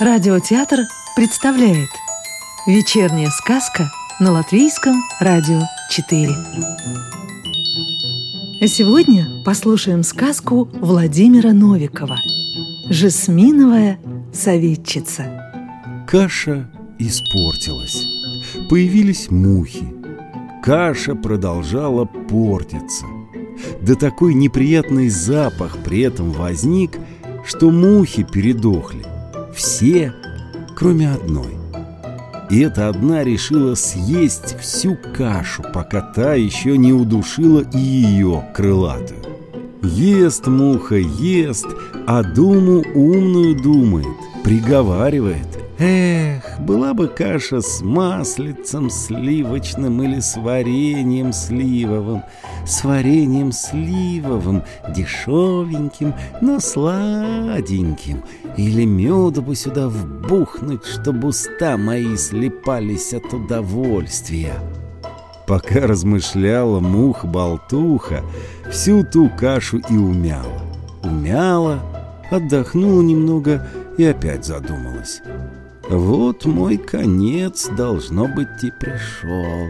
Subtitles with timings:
[0.00, 1.88] Радиотеатр представляет
[2.68, 3.90] Вечерняя сказка
[4.20, 6.28] на Латвийском радио 4
[8.60, 12.16] А сегодня послушаем сказку Владимира Новикова
[12.88, 13.98] «Жасминовая
[14.32, 15.52] советчица»
[16.06, 18.06] Каша испортилась.
[18.70, 19.92] Появились мухи.
[20.62, 23.04] Каша продолжала портиться.
[23.82, 26.96] Да такой неприятный запах при этом возник,
[27.44, 29.17] что мухи передохли.
[29.58, 30.12] Все,
[30.76, 31.58] кроме одной.
[32.48, 39.18] И эта одна решила съесть всю кашу, пока та еще не удушила и ее крылатую.
[39.82, 41.66] Ест муха, ест,
[42.06, 44.06] а думу умную думает,
[44.44, 45.48] приговаривает.
[45.80, 52.22] Эх, была бы каша с маслицем сливочным или с вареньем сливовым,
[52.66, 58.24] с вареньем сливовым, дешевеньким, но сладеньким,
[58.58, 64.54] или меду бы сюда вбухнуть, чтобы уста мои слепались от удовольствия.
[65.46, 68.22] Пока размышляла муха-болтуха,
[68.70, 70.60] всю ту кашу и умяла.
[71.04, 71.78] Умяла,
[72.32, 75.22] отдохнула немного и опять задумалась.
[75.88, 79.68] Вот мой конец, должно быть, и пришел.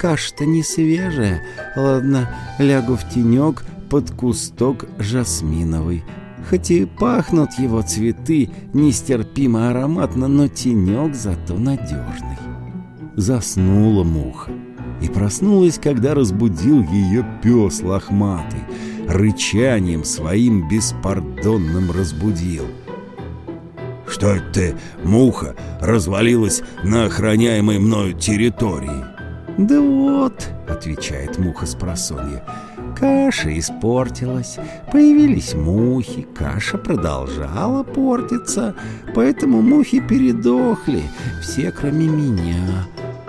[0.00, 1.42] Каша-то не свежая.
[1.76, 6.02] Ладно, лягу в тенек под кусток жасминовый.
[6.48, 12.38] Хоть и пахнут его цветы нестерпимо ароматно, но тенек зато надежный.
[13.16, 14.50] Заснула муха
[15.00, 18.60] и проснулась, когда разбудил ее пес лохматый,
[19.08, 22.66] рычанием своим беспардонным разбудил.
[24.06, 29.04] «Что это ты, муха, развалилась на охраняемой мною территории?»
[29.58, 32.44] «Да вот»,— отвечает муха с просонья,—
[32.98, 34.58] «каша испортилась,
[34.90, 38.74] появились мухи, каша продолжала портиться,
[39.14, 41.02] поэтому мухи передохли,
[41.40, 42.86] все кроме меня.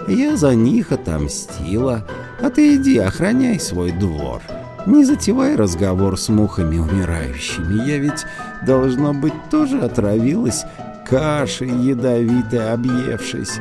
[0.08, 2.08] Я за них отомстила,
[2.42, 4.42] а ты иди охраняй свой двор».
[4.86, 7.88] Не затевай разговор с мухами умирающими.
[7.88, 8.26] Я ведь,
[8.66, 10.66] должно быть, тоже отравилась
[11.06, 13.60] кашей ядовитой объевшись.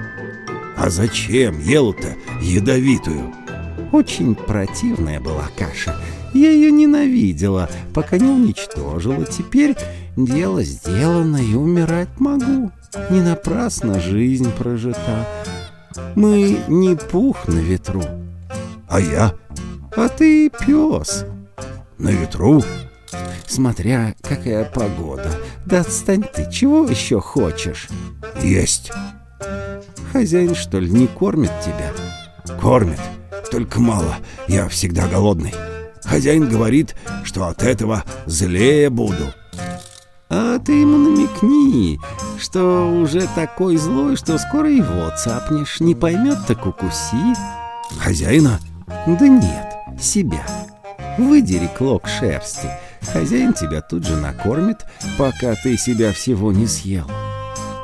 [0.76, 2.08] А зачем ел-то
[2.40, 3.32] ядовитую?
[3.92, 5.94] Очень противная была каша.
[6.32, 9.26] Я ее ненавидела, пока не уничтожила.
[9.26, 9.76] Теперь
[10.16, 12.72] дело сделано, и умирать могу.
[13.10, 15.26] Не напрасно жизнь прожита.
[16.14, 18.02] Мы не пух на ветру.
[18.88, 19.34] А я?
[19.94, 21.26] А ты пес.
[21.98, 22.62] На ветру?
[23.46, 25.30] Смотря какая погода.
[25.66, 27.88] Да отстань ты, чего еще хочешь?
[28.42, 28.90] Есть.
[30.12, 31.92] Хозяин, что ли, не кормит тебя?
[32.58, 33.00] Кормит,
[33.52, 34.16] только мало.
[34.48, 35.54] Я всегда голодный.
[36.02, 39.32] Хозяин говорит, что от этого злее буду.
[40.30, 42.00] А ты ему намекни,
[42.40, 45.80] что уже такой злой, что скоро его цапнешь.
[45.80, 47.36] Не поймет, так укуси.
[48.00, 48.58] Хозяина?
[49.06, 50.46] Да нет, себя.
[51.18, 52.70] Выдери клок шерсти.
[53.12, 54.78] Хозяин тебя тут же накормит,
[55.18, 57.06] пока ты себя всего не съел.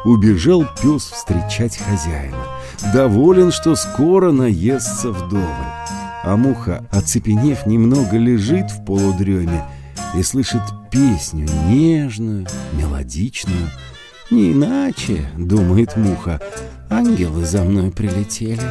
[0.04, 2.44] Убежал пес встречать хозяина.
[2.92, 5.44] Доволен, что скоро наестся вдоволь.
[6.24, 9.64] А муха, оцепенев, немного лежит в полудреме
[10.14, 13.70] и слышит песню нежную, мелодичную.
[14.30, 16.40] Не иначе, думает муха,
[16.90, 18.62] ангелы за мной прилетели.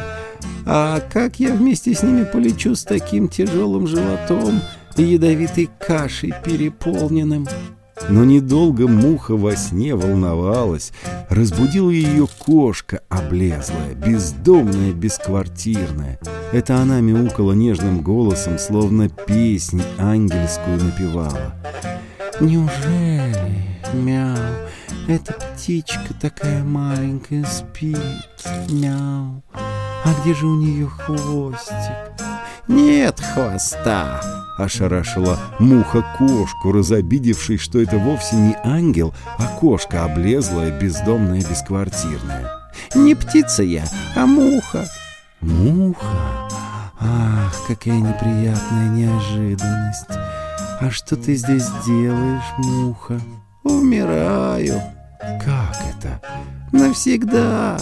[0.66, 4.60] А как я вместе с ними полечу с таким тяжелым животом
[4.96, 7.46] и ядовитой кашей переполненным?
[8.08, 10.92] Но недолго муха во сне волновалась.
[11.28, 16.18] Разбудила ее кошка облезлая, бездомная, бесквартирная.
[16.52, 21.54] Это она мяукала нежным голосом, словно песнь ангельскую напевала.
[22.40, 24.36] «Неужели, мяу,
[25.06, 27.98] эта птичка такая маленькая спит,
[28.70, 29.42] мяу?»
[30.08, 31.74] А где же у нее хвостик?
[32.66, 34.22] Нет хвоста,
[34.58, 42.50] ошарашила муха кошку, разобидевшись, что это вовсе не ангел, а кошка облезлая, бездомная, бесквартирная.
[42.94, 43.84] Не птица я,
[44.14, 44.86] а муха.
[45.40, 46.06] Муха?
[47.00, 50.10] Ах, какая неприятная неожиданность.
[50.80, 53.20] А что ты здесь делаешь, муха?
[53.62, 54.80] Умираю.
[55.44, 56.20] Как это?
[56.72, 57.78] Навсегда.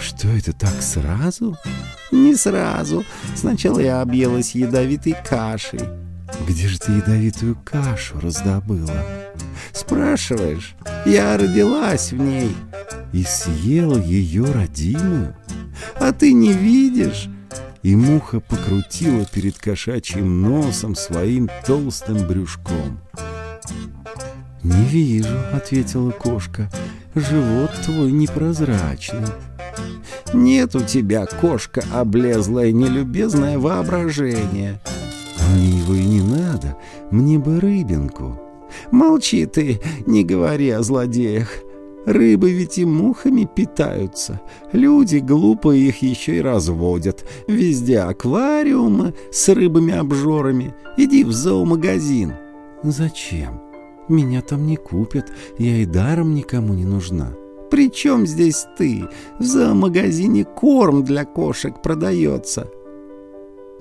[0.00, 1.56] Что это так сразу?
[2.10, 3.04] Не сразу.
[3.36, 5.80] Сначала я объелась ядовитой кашей.
[6.48, 9.04] Где же ты ядовитую кашу раздобыла?
[9.72, 10.74] Спрашиваешь,
[11.04, 12.54] я родилась в ней
[13.12, 15.36] и съела ее родимую.
[15.96, 17.28] А ты не видишь?
[17.82, 23.00] И муха покрутила перед кошачьим носом своим толстым брюшком.
[24.62, 26.70] «Не вижу»,— ответила кошка.
[27.14, 29.26] живот твой непрозрачный.
[30.32, 34.80] Нет у тебя, кошка облезлое нелюбезное воображение.
[35.50, 36.76] Мне его и не надо,
[37.10, 38.40] мне бы рыбинку.
[38.92, 41.48] Молчи ты, не говори о злодеях.
[42.06, 44.40] Рыбы ведь и мухами питаются.
[44.72, 47.24] Люди глупо их еще и разводят.
[47.46, 50.74] Везде аквариумы с рыбами-обжорами.
[50.96, 52.34] Иди в зоомагазин.
[52.82, 53.60] Зачем?
[54.08, 57.32] Меня там не купят, я и даром никому не нужна.
[57.70, 59.08] При чем здесь ты?
[59.38, 62.68] В зоомагазине корм для кошек продается.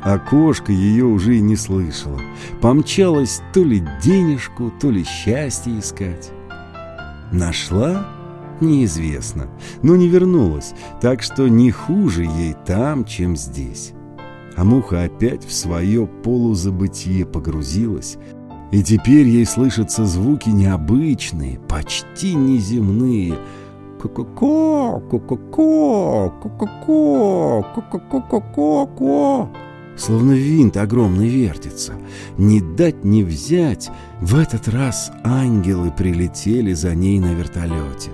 [0.05, 2.21] а кошка ее уже и не слышала.
[2.61, 6.31] Помчалась то ли денежку, то ли счастье искать.
[7.31, 8.05] Нашла?
[8.61, 9.47] Неизвестно,
[9.81, 13.93] но не вернулась, так что не хуже ей там, чем здесь.
[14.55, 18.17] А муха опять в свое полузабытие погрузилась,
[18.71, 23.33] и теперь ей слышатся звуки необычные, почти неземные.
[24.05, 29.49] Ко-ко-ко, ко-ко-ко, ко-ко-ко, ко-ко-ко-ко-ко
[29.97, 31.93] словно винт огромный вертится.
[32.37, 33.89] Не дать не взять,
[34.21, 38.11] в этот раз ангелы прилетели за ней на вертолете.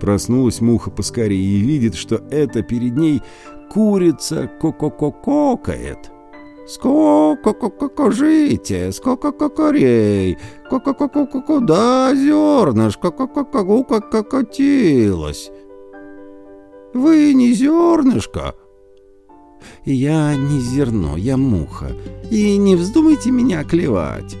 [0.00, 3.22] Проснулась муха поскорее и видит, что это перед ней
[3.70, 6.10] курица ко-ко-ко-кокает.
[6.70, 10.38] «Сколько-ко-ко жите, сколько-ко-корей,
[10.70, 15.50] ко-ко-ко-ко куда зернышко, ко-ко-ко катилось?»
[16.94, 18.54] «Вы не зернышко,
[19.84, 21.92] я не зерно, я муха.
[22.30, 24.36] И не вздумайте меня клевать.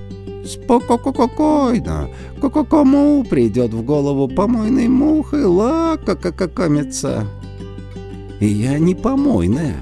[0.46, 2.08] Спокойно.
[2.70, 7.26] Кому придет в голову помойной мухой лакакакамиться?
[8.40, 9.76] И я не помойная.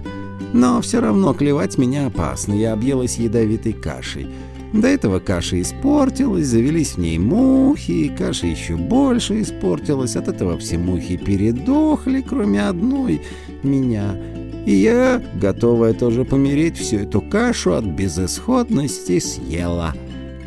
[0.52, 2.54] Но все равно клевать меня опасно.
[2.54, 4.28] Я объелась ядовитой кашей.
[4.72, 10.16] До этого каша испортилась, завелись в ней мухи, и каша еще больше испортилась.
[10.16, 13.22] От этого все мухи передохли, кроме одной
[13.62, 14.14] меня.
[14.66, 19.94] И я, готовая тоже помереть, всю эту кашу от безысходности съела.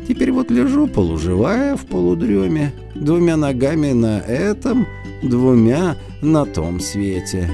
[0.08, 4.86] Теперь вот лежу полуживая в полудреме, двумя ногами на этом,
[5.24, 7.50] двумя на том свете.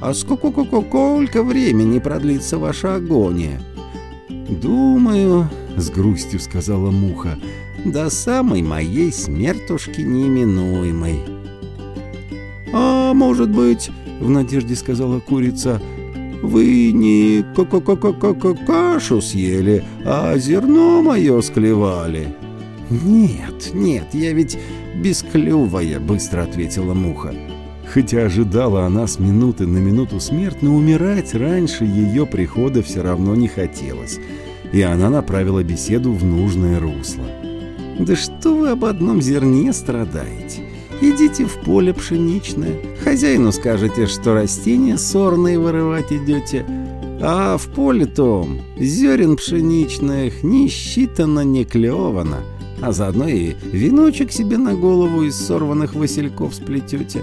[0.00, 3.60] А сколько-сколько времени продлится ваша агония?
[4.28, 7.38] Думаю, с грустью сказала муха,
[7.84, 11.20] до самой моей смертушки неминуемой.
[12.72, 15.80] А может быть, в надежде сказала курица.
[16.42, 22.28] «Вы не -к -к -к кашу съели, а зерно мое склевали».
[22.90, 24.56] «Нет, нет, я ведь
[24.94, 27.34] бесклювая»,— быстро ответила муха.
[27.92, 33.34] Хотя ожидала она с минуты на минуту смерть, но умирать раньше ее прихода все равно
[33.34, 34.18] не хотелось,
[34.72, 37.24] и она направила беседу в нужное русло.
[37.98, 40.62] «Да что вы об одном зерне страдаете?
[41.00, 42.74] Идите в поле пшеничное.
[43.02, 46.66] Хозяину скажете, что растения сорные вырывать идете.
[47.20, 52.38] А в поле том зерен пшеничных не считано, не клевано.
[52.80, 57.22] А заодно и веночек себе на голову из сорванных васильков сплетете.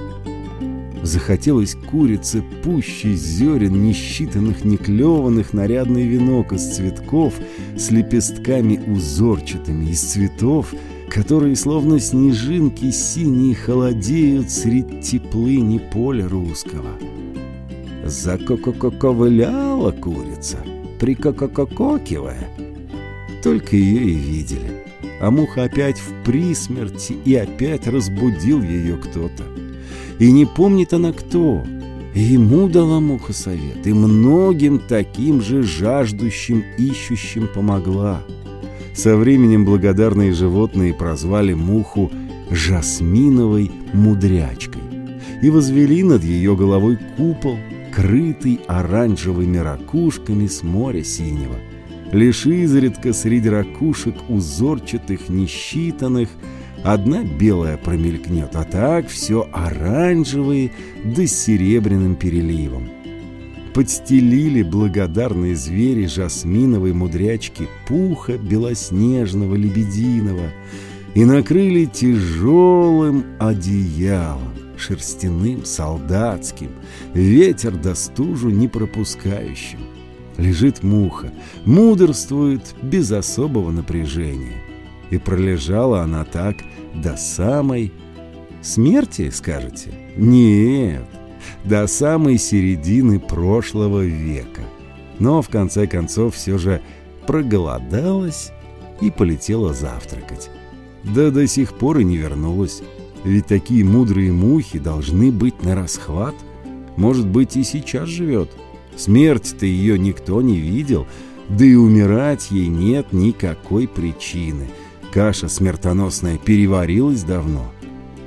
[1.06, 7.36] Захотелось курице пуще зерен, несчитанных, неклеванных, нарядный венок из цветков
[7.78, 10.74] с лепестками узорчатыми, из цветов—
[11.10, 16.92] которые словно снежинки синие холодеют средь теплыни поля русского.
[18.04, 20.58] Закококовыляла курица,
[21.00, 22.50] прикококококивая.
[23.44, 24.84] Только ее и видели.
[25.22, 29.44] А муха опять в присмерти, и опять разбудил ее кто-то.
[30.20, 31.64] И не помнит она кто.
[32.14, 38.22] Ему дала муха совет, и многим таким же жаждущим, ищущим помогла.
[38.94, 42.10] Со временем благодарные животные прозвали муху
[42.50, 44.82] «жасминовой мудрячкой»
[45.42, 47.58] и возвели над ее головой купол,
[47.94, 51.56] крытый оранжевыми ракушками с моря синего.
[52.14, 56.30] Лишь изредка среди ракушек узорчатых, несчитанных,
[56.86, 60.72] одна белая промелькнет, а так все оранжевые
[61.04, 62.90] да серебряным переливом.
[63.74, 70.52] Подстелили благодарные звери жасминовой мудрячки пуха белоснежного лебединого
[71.14, 76.72] и накрыли тяжелым одеялом шерстяным, солдатским,
[77.14, 79.80] ветер до стужу не пропускающим.
[80.38, 81.32] Лежит муха,
[81.66, 84.65] мудрствует без особого напряжения.
[85.12, 86.58] И пролежала она так
[86.94, 87.92] до самой
[88.62, 89.92] смерти, скажете?
[90.18, 91.06] Нет,
[91.64, 94.62] до самой середины прошлого века.
[95.20, 96.82] Но в конце концов все же
[97.28, 98.52] проголодалась
[99.02, 100.50] и полетела завтракать.
[101.04, 102.82] Да до сих пор и не вернулась.
[103.24, 106.36] Ведь такие мудрые мухи должны быть на расхват.
[106.96, 108.50] Может быть, и сейчас живет.
[108.96, 111.06] Смерть-то ее никто не видел,
[111.50, 114.68] да и умирать ей нет никакой причины.
[115.16, 117.72] Каша смертоносная переварилась давно.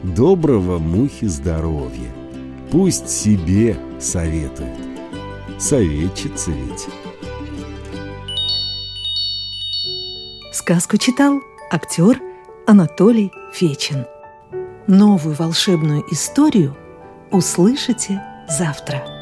[0.03, 2.11] Доброго мухи здоровья.
[2.71, 4.73] Пусть себе советует.
[5.59, 6.87] Советчица ведь.
[10.51, 12.23] Сказку читал актер
[12.67, 14.07] Анатолий Фечин.
[14.87, 16.75] Новую волшебную историю
[17.31, 19.18] услышите завтра.